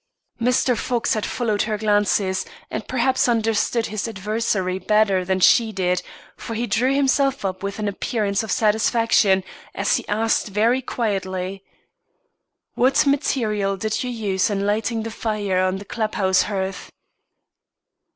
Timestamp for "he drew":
6.55-6.91